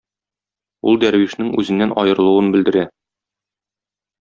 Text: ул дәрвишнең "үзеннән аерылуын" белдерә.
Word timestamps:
ул 0.91 0.97
дәрвишнең 1.03 1.51
"үзеннән 1.63 1.95
аерылуын" 2.05 2.51
белдерә. 2.57 2.87